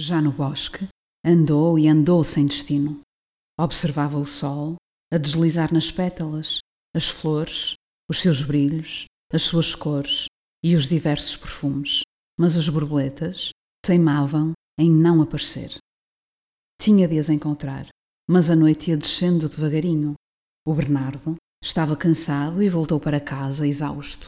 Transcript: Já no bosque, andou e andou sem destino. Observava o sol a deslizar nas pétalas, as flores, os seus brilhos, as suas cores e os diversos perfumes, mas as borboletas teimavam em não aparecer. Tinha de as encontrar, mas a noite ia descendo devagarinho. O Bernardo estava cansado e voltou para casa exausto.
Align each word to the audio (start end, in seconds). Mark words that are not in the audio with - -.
Já 0.00 0.22
no 0.22 0.30
bosque, 0.30 0.86
andou 1.26 1.76
e 1.76 1.88
andou 1.88 2.22
sem 2.22 2.46
destino. 2.46 3.00
Observava 3.58 4.16
o 4.16 4.24
sol 4.24 4.76
a 5.12 5.18
deslizar 5.18 5.74
nas 5.74 5.90
pétalas, 5.90 6.60
as 6.94 7.08
flores, 7.08 7.74
os 8.08 8.20
seus 8.20 8.44
brilhos, 8.44 9.06
as 9.32 9.42
suas 9.42 9.74
cores 9.74 10.26
e 10.62 10.76
os 10.76 10.86
diversos 10.86 11.36
perfumes, 11.36 12.02
mas 12.38 12.56
as 12.56 12.68
borboletas 12.68 13.50
teimavam 13.84 14.52
em 14.78 14.88
não 14.88 15.20
aparecer. 15.20 15.76
Tinha 16.80 17.08
de 17.08 17.18
as 17.18 17.28
encontrar, 17.28 17.88
mas 18.30 18.50
a 18.50 18.54
noite 18.54 18.90
ia 18.90 18.96
descendo 18.96 19.48
devagarinho. 19.48 20.14
O 20.64 20.74
Bernardo 20.74 21.34
estava 21.60 21.96
cansado 21.96 22.62
e 22.62 22.68
voltou 22.68 23.00
para 23.00 23.20
casa 23.20 23.66
exausto. 23.66 24.26